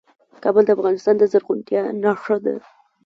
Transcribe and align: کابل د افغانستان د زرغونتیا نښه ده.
کابل 0.43 0.63
د 0.65 0.69
افغانستان 0.77 1.15
د 1.17 1.23
زرغونتیا 1.31 1.81
نښه 2.03 2.37
ده. 2.45 2.55